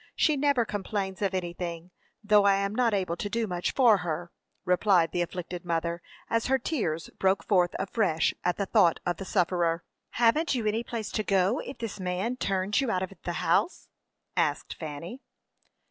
She 0.15 0.35
never 0.35 0.65
complains 0.65 1.21
of 1.21 1.35
anything, 1.35 1.91
though 2.23 2.43
I 2.45 2.55
am 2.55 2.73
not 2.73 2.91
able 2.91 3.15
to 3.17 3.29
do 3.29 3.45
much 3.45 3.71
for 3.71 3.97
her," 3.97 4.31
replied 4.65 5.11
the 5.11 5.21
afflicted 5.21 5.63
mother, 5.63 6.01
as 6.27 6.47
her 6.47 6.57
tears 6.57 7.11
broke 7.19 7.43
forth 7.43 7.75
afresh 7.77 8.33
at 8.43 8.57
the 8.57 8.65
thought 8.65 8.99
of 9.05 9.17
the 9.17 9.25
sufferer. 9.25 9.83
"Haven't 10.13 10.55
you 10.55 10.65
any 10.65 10.83
place 10.83 11.11
to 11.11 11.21
go 11.23 11.59
if 11.59 11.77
this 11.77 11.99
man 11.99 12.35
turns 12.37 12.81
you 12.81 12.89
out 12.89 13.03
of 13.03 13.13
the 13.25 13.33
house?" 13.45 13.89
asked 14.35 14.73
Fanny. 14.79 15.21